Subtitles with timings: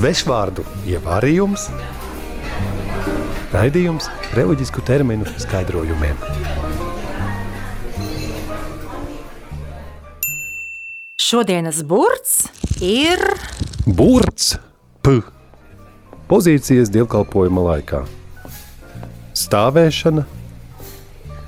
[0.00, 1.66] Svešvārdu ievārījums,
[3.52, 6.16] raidījums reliģisku terminu skaidrojumiem.
[11.20, 12.38] Šodienas burts
[12.80, 13.20] ir
[13.84, 14.54] Burts
[15.04, 15.18] P.
[16.32, 18.00] Pozīcijas dievkalpojuma laikā.
[19.36, 20.24] Stāvēšana,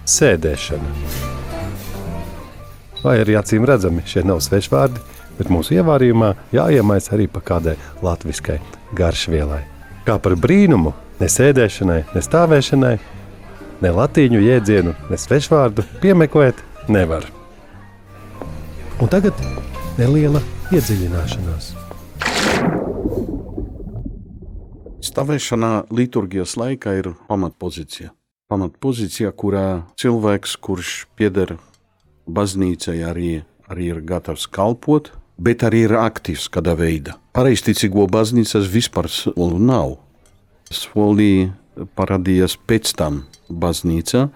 [0.04, 0.92] sēdēšana.
[3.00, 5.00] Vai arī acīm redzami šie nav svešvārdi,
[5.38, 8.60] bet mūsu ievārījumā jāiemais arī pa kādai latviskai
[8.96, 9.62] garšvielai.
[10.06, 12.96] Kā par brīnumu, ne sēdēšanai, ne stāvēšanai,
[13.82, 16.58] ne latīņu jēdzienu, ne svešvārdu piemeklēt
[16.90, 17.26] nevar.
[19.02, 19.38] Un tagad
[19.98, 20.42] neliela
[20.74, 21.72] iedziļināšanās.
[25.02, 28.12] Stāvēšanā liturgijas laikā ir pamatpozīcija.
[28.52, 29.66] Pamatpozīcija, kurā
[29.98, 31.56] cilvēks, kurš pieder
[32.28, 33.32] baznīcai, arī,
[33.68, 35.10] arī ir gatavs kalpot,
[35.42, 37.16] bet arī ir aktīvs kādā veidā.
[37.34, 39.96] Pareizticīgo baznīcas vispār soli nav.
[40.72, 41.50] Solī
[41.96, 44.28] parādījās pēc tam baznīca,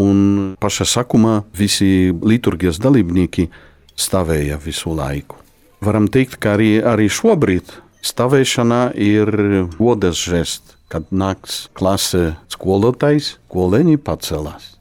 [0.00, 0.18] un
[0.60, 3.48] pašā sākumā visi liturgijas dalībnieki
[3.94, 5.38] stāvēja visu laiku.
[5.84, 9.30] Varam teikt, ka arī, arī šobrīd stāvēšana ir
[9.76, 14.74] godas žests, kad nakts klase skolotājs, skolēni pacelās.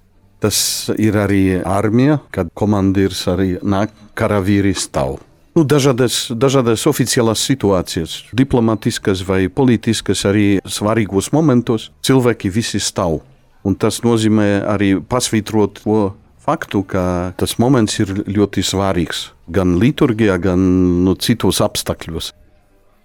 [0.44, 0.58] Tas
[1.00, 5.22] ir arī armija, kad komandieris arī nāk karavīri stāv.
[5.54, 13.20] Nu, dažādas, dažādas oficiālās situācijas, diplomātiskas vai politiskas, arī svarīgos momentos cilvēki visi stāv.
[13.64, 16.00] Un tas nozīmē arī pasvītrot to
[16.44, 17.06] faktu, ka
[17.38, 20.60] tas moments ir ļoti svarīgs gan liturgijā, gan
[21.06, 22.34] nu, citos apstākļos.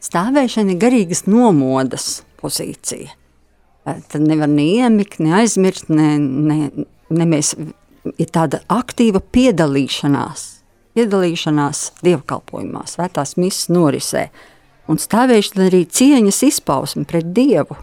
[0.08, 3.12] Stāvēšana ir garīgas nomodas pozīcija.
[3.84, 7.54] Tad nevar neiemigt, neaizmirst, ne, ne, ne mēs,
[8.16, 10.48] ir tāda aktīva piedalīšanās,
[10.98, 14.24] piedalīšanās dievkalpojumā, svētās misijas norisē.
[14.88, 17.76] Un stāvēšana arī cieņas izpausme pret Dievu.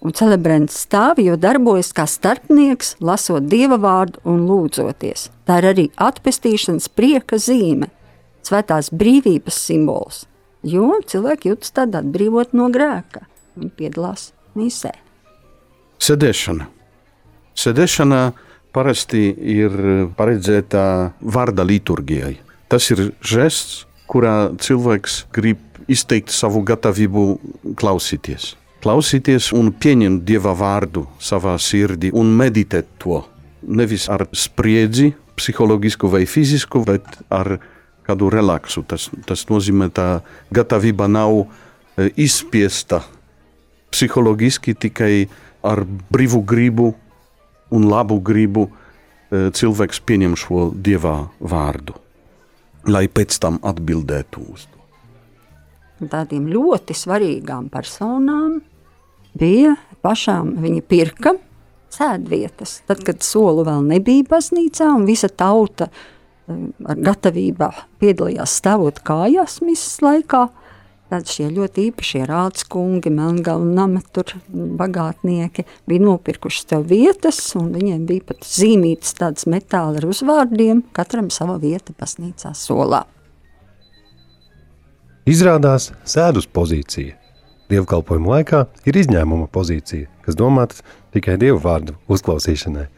[0.00, 5.28] Un celebrants stāv, jo darbojas kā starpnieks, lasot dieva vārdu un lūdzoties.
[5.44, 7.90] Tā ir arī atpestīšanas prieka zīme,
[8.48, 10.22] svētās brīvības simbols,
[10.64, 13.26] jo cilvēki jūtas tādā atbrīvot no grēka
[13.60, 14.94] un piedalās misē.
[16.00, 16.64] Sēdēšana.
[17.60, 18.22] Sēdēšana
[18.74, 19.74] parasti ir
[20.16, 20.82] paredzēta
[21.20, 22.36] vārda liturgijai.
[22.70, 25.58] Tas ir žests, kurā cilvēks grib
[25.90, 27.24] izteikt savu gatavību
[27.78, 28.54] klausīties.
[28.80, 33.20] Klausīties un pieņemt dieva vārdu savā sirdī un meditēt to.
[33.60, 37.58] Nevis ar spriedzi, psiholoģisku vai fizisku, bet ar
[38.06, 38.84] kādu relaksu.
[38.88, 40.22] Tas, tas nozīmē, ka
[40.54, 43.02] gatavība nav e, izspiesta
[43.92, 45.14] psiholoģiski tikai
[45.66, 46.94] ar brīvu gribu
[47.70, 51.94] un labu gribu e, cilvēks pieņem šo dieva vārdu,
[52.90, 54.78] lai pēc tam atbildētu uz to.
[56.10, 58.60] Tādiem ļoti svarīgām personām
[59.36, 61.34] bija pašām viņa pirka
[61.92, 62.80] sēdvietas.
[62.88, 66.56] Tad, kad soli vēl nebija baznīcā un visa tauta e,
[66.86, 67.70] ar gatavībā
[68.02, 70.48] piedalījās stāvot kājās misas laikā,
[71.10, 78.46] šie ļoti īpašie rādskungi, melngalvi namatur bagātnieki bija nopirkuši tev vietas, un viņiem bija pat
[78.46, 83.04] zīmītas tādas metāla ar uzvārdiem, katram sava vieta pasnīcā solā.
[85.30, 87.16] Izrādās sēdus pozīcija.
[87.70, 90.80] Dievkalpojuma laikā ir izņēmuma pozīcija, kas domāta
[91.14, 92.88] tikai dievu vārdu uzklausīšanai.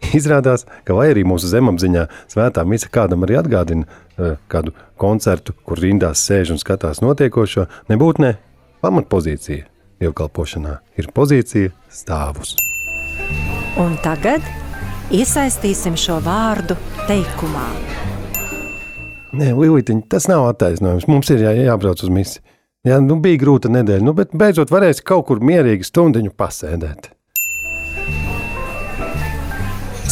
[0.18, 5.80] Izrādās, ka vai arī mūsu zemapziņā svētā mise kādam arī atgādina uh, kādu koncertu, kur
[5.80, 8.34] rindās sēž un skatās notiekošo, nebūtu ne
[8.84, 9.66] pamatpozīcija.
[10.00, 12.54] Dievkalpošanā ir pozīcija stāvus.
[13.80, 14.44] Un tagad
[15.12, 17.66] iesaistīsim šo vārdu teikumā.
[19.36, 21.06] Nē, Lītiņ, tas nav attaisnojums.
[21.06, 22.42] Mums ir jā, jābrauc uz misiju.
[22.88, 27.10] Jā, nu bija grūta nedēļa, nu, bet beidzot varēs kaut kur mierīgi stundiņu pasēdēt.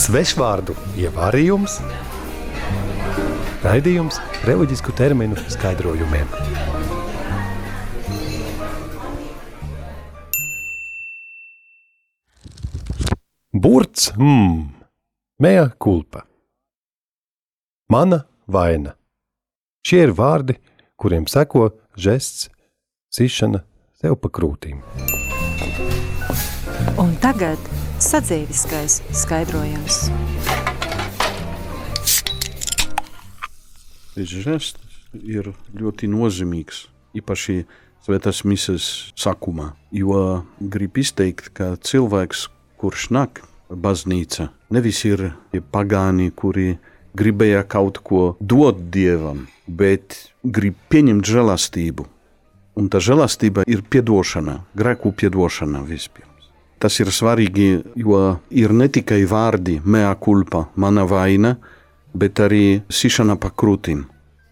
[0.08, 1.74] Svešvārdu ievārījums,
[3.60, 4.16] raidījums
[4.48, 6.30] reliģisku terminu skaidrojumiem.
[13.52, 14.62] Burts, mm,
[15.44, 16.22] mēja kulpa.
[17.92, 18.94] Mana vaina.
[19.84, 20.56] Šie ir vārdi,
[20.96, 21.66] kuriem seko
[22.00, 22.48] žests,
[23.12, 23.60] sišana
[24.00, 24.80] sev pa krūtīm.
[26.96, 27.60] Un tagad
[28.08, 29.96] sadzīviskais skaidrojums.
[34.16, 34.80] Žests
[35.20, 36.86] ir ļoti nozīmīgs,
[37.20, 37.58] īpaši
[38.06, 38.86] svētās misijas
[39.18, 40.22] sākumā, jo
[40.58, 42.46] grib izteikt, ka cilvēks,
[42.80, 45.28] kurš nāk baznīca, nevis ir
[45.74, 46.78] pagāni, kuri
[47.18, 52.08] gribēja kaut ko dot dievam, bet grib pieņemt žēlastību.
[52.78, 56.27] Un tā žēlastība ir piedošana, grēku piedošana vispirms.
[56.78, 61.56] Tas ir svarīgi, jo ir ne tikai vārdi, mea culpa, mana vaina,
[62.14, 64.04] bet arī sišana pa krūtīm.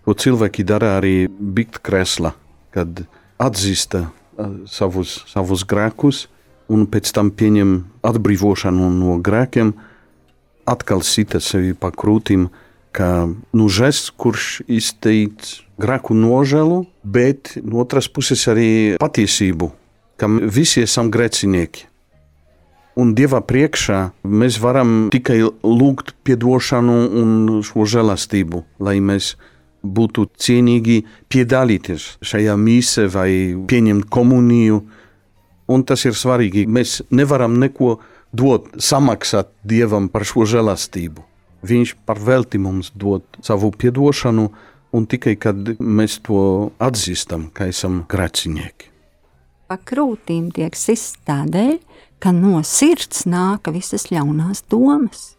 [0.06, 2.32] To cilvēki dara arī bikt kresla,
[2.75, 3.05] kad
[3.43, 3.96] atzīst
[4.70, 6.26] savus, savus grēkus
[6.73, 7.73] un pēc tam pieņem
[8.06, 9.72] atbrīvošanu no grēkiem,
[10.67, 12.49] atkal sita sevi pa krūtīm,
[12.96, 18.70] ka nu, žests, kurš izteic grēku nožēlu, bet no otras puses arī
[19.00, 19.70] patiesību,
[20.17, 21.87] ka visi esam grēcinieki.
[22.96, 27.34] Un Dieva priekšā mēs varam tikai lūgt atdošanu un
[27.66, 29.34] šo žēlastību, lai mēs
[29.84, 33.31] būtu cienīgi piedalīties šajā mīsē vai
[33.69, 34.81] pieņemt komuniju.
[35.69, 36.64] Un tas ir svarīgi.
[36.70, 37.98] Mēs nevaram neko
[38.32, 41.25] dot, samaksāt Dievam par šo žēlastību.
[41.66, 44.50] Viņš par velti mums dod savu atdošanu,
[44.96, 48.93] un tikai kad mēs to atzīstam, ka esam grēcinieki.
[49.66, 51.81] Pa krūtīm tiek sists tādēļ,
[52.22, 55.32] ka no sirds nāk visas ļaunās domas.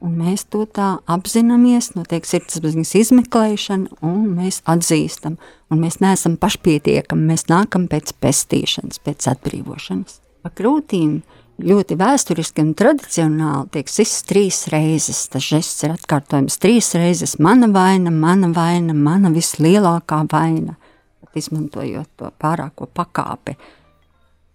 [0.00, 5.36] Un mēs to tā apzināmies, notiek sirdsapziņas izmeklēšana, un mēs atzīstam,
[5.68, 10.16] un mēs neesam pašpietiekami, mēs nākam pēc pestīšanas, pēc atbrīvošanas.
[10.40, 11.18] Pa krūtīm
[11.60, 15.26] ļoti vēsturiski un tradicionāli tiek sists trīs reizes.
[15.32, 17.36] Tas žests ir atkārtojams trīs reizes.
[17.42, 20.78] Mana vaina, mana vaina, mana vislielākā vaina.
[21.20, 23.58] Pat izmantojot to pārāko pakāpi.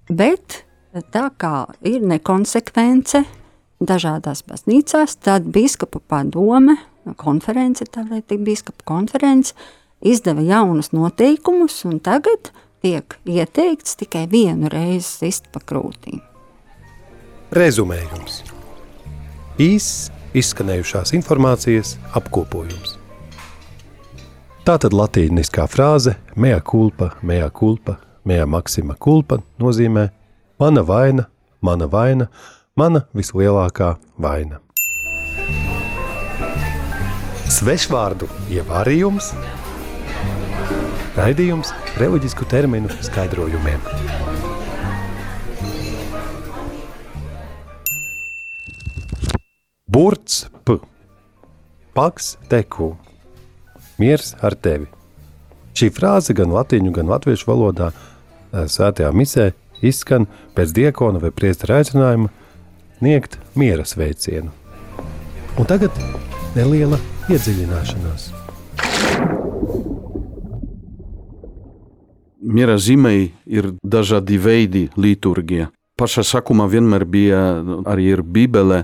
[0.09, 0.64] Bet
[1.01, 3.23] tā kā ir nekonsekvence
[3.83, 6.77] dažādās baznīcās, tad biskupa padome,
[7.19, 9.55] konference, tā varētu teikt, biskupa konference,
[10.01, 12.51] izdeva jaunus noteikumus, un tagad
[12.85, 16.21] tiek ieteikts tikai vienu reizi sist pa krūtīm.
[17.55, 18.43] Rezumējums.
[19.61, 22.97] Īss izskanējušās informācijas apkopojums.
[24.65, 30.07] Tātad latīniskā frāze mea culpa, mea culpa, mea maxima culpa nozīmē
[30.59, 31.27] mana vaina,
[31.61, 32.27] mana vaina,
[32.75, 34.61] mana vislielākā vaina.
[37.55, 39.31] Svešvārdu ievārījums,
[41.15, 43.83] raidījums reliģisku terminu skaidrojumiem.
[49.87, 50.79] Burts P.
[51.95, 52.97] Paks teku.
[53.95, 54.89] Miers ar tevi.
[55.75, 59.53] Šī frāze gan latīņu, gan latviešu valodā eh, svētajā misē
[59.87, 62.31] izskan pēc diakona vai priestera aicinājuma
[62.99, 64.51] sniegt miera sveicienu.
[65.59, 65.95] Un tagad
[66.55, 66.99] neliela
[67.31, 68.31] iedziļināšanās.
[72.45, 75.71] Miera zīmei ir dažādi veidi liturgija.
[75.97, 77.41] Pašā sākumā vienmēr bija
[77.87, 78.83] arī Bībele,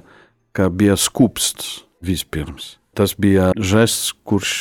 [0.56, 2.77] ka bija skūpsts vispirms.
[2.95, 4.53] Tas bija žests, kurš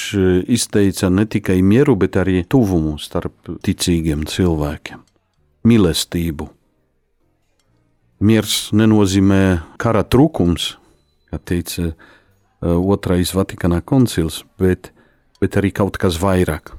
[0.46, 5.00] izteica ne tikai mieru, bet arī tuvumu starp ticīgiem cilvēkiem,
[5.66, 6.48] mīlestību.
[8.20, 9.42] Miers nenozīmē
[9.80, 10.74] kara trūkums,
[11.30, 11.94] kā teica e,
[12.68, 14.92] Otrais Vatikāna koncils, bet,
[15.40, 16.74] bet arī kaut kas vairāk.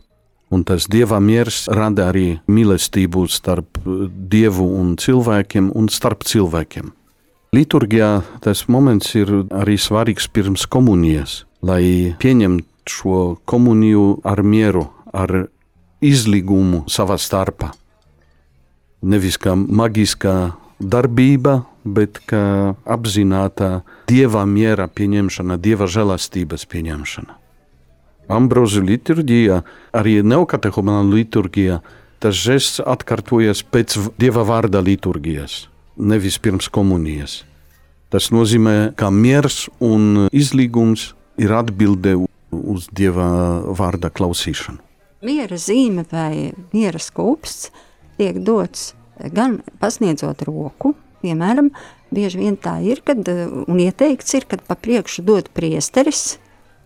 [0.52, 6.92] Un tas dieva miers rada arī mīlestību starp e, dievu un cilvēkiem un starp cilvēkiem.
[7.52, 15.48] Liturgijā tas moments ir arī svarīgs pirms komunijas, lai pieņemtu šo komuniju ar mieru, ar
[16.02, 17.74] izlīgumu savā starpā.
[19.02, 27.38] Nevis kā magiskā darbība, bet kā apzināta dieva miera pieņemšana, dieva žēlastības pieņemšana.
[28.32, 29.64] Ambrozu liturģijā,
[29.98, 31.82] arī neokatehumāna liturģijā,
[32.22, 35.66] tas žests atkārtojas pēc dieva vārda liturģijas
[36.02, 37.42] nevis pirms komunijas.
[38.12, 42.18] Tas nozīmē, ka miers un izlīgums ir atbilde
[42.52, 43.28] uz Dieva
[43.78, 44.82] vārda klausīšanu.
[45.24, 47.70] Miera zīme vai miera skūpsts
[48.22, 48.92] tiek dots
[49.34, 50.94] gan pasniedzot roku,
[51.26, 51.74] piemēram,
[52.14, 56.38] bieži vien tā ir, kad, un ieteikts ir, kad pa priekšu dod priesteris,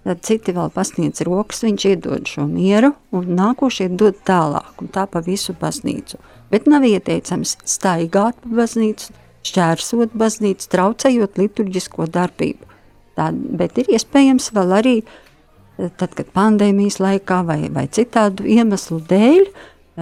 [0.06, 5.08] tad citi vēl pasniedz rokas, viņš iedod šo mieru, un nākošie dod tālāk, un tā
[5.12, 6.20] pa visu baznīcu
[6.51, 9.13] bet nav ieteicams staigāt pa baznīcu,
[9.46, 12.74] šķērsot baznīcu, traucējot liturģisko darbību.
[13.15, 19.00] Tā, bet ir iespējams vēl arī, eh, tad, kad pandēmijas laikā vai, vai citādu iemeslu
[19.10, 19.48] dēļ,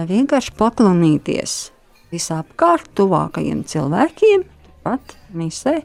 [0.02, 1.52] vienkārši paklonīties
[2.14, 4.42] visapkārt tuvākajiem cilvēkiem,
[4.82, 5.80] pat misē,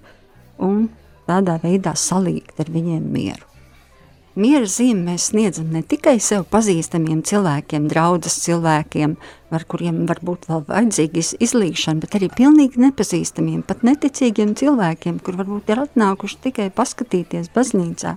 [0.58, 0.88] un
[1.30, 3.46] tādā veidā salīgt ar viņiem mieru.
[4.39, 9.18] Miera zīmi mēs sniedzam ne tikai sev pazīstamiem cilvēkiem, draudzes cilvēkiem,
[9.51, 15.74] ar kuriem varbūt vēl vajadzīga izlīgšana, bet arī pilnīgi nepazīstamiem, pat neticīgiem cilvēkiem, kur varbūt
[15.74, 18.16] ir atnākuši tikai paskatīties baznīcā,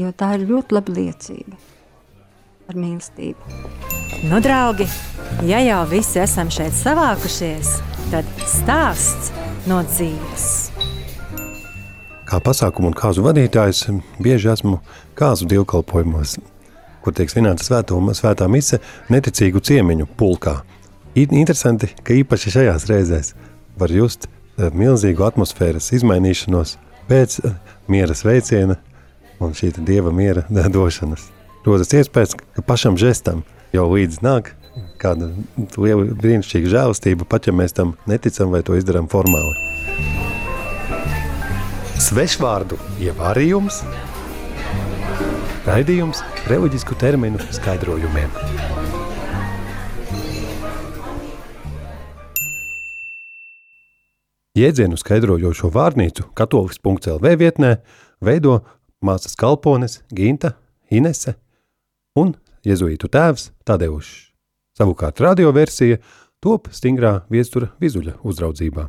[0.00, 1.75] jo tā ir ļoti laba liecība
[2.66, 3.38] par mīlestību.
[4.26, 4.86] Nu, draugi,
[5.46, 7.76] ja jau visi esam šeit savākušies,
[8.10, 9.32] tad stāsts
[9.70, 10.46] no dzīves.
[12.26, 13.84] Kā pasākumu un kāzu vadītājs
[14.22, 14.80] bieži esmu
[15.18, 16.38] kāzu dievkalpojumos,
[17.04, 18.80] kur tiek svinēta svētā, svētā mise
[19.14, 20.56] neticīgu ciemiņu pulkā.
[21.16, 23.32] Interesanti, ka īpaši šajās reizēs
[23.78, 27.56] var just eh, milzīgu atmosfēras izmainīšanos pēc eh,
[27.88, 28.80] miera sveiciena
[29.40, 30.44] un šī dieva miera
[30.76, 31.30] došanas.
[31.66, 33.40] Rodas iespējas, ka pašam žestam
[33.74, 34.52] jau līdz nāk
[35.02, 35.32] kāda
[35.74, 39.50] liela brīnišķīga žēlastība, pat ja mēs tam neticam vai to izdarām formāli.
[41.98, 43.80] Svešvārdu ievārījums,
[45.66, 48.30] raidījums reliģisku terminu skaidrojumiem.
[54.56, 57.72] Jēdzienu skaidrojošo vārnīcu katolis.lv vietnē
[58.22, 58.60] veido
[59.02, 60.54] māsas kalpones Ginta,
[60.94, 61.34] Inese
[62.16, 62.34] un
[62.66, 64.14] jezuītu tēvs Tadeušs.
[64.76, 66.00] Savukārt radioversija
[66.42, 68.88] top stingrā viestura vizuļa uzraudzībā.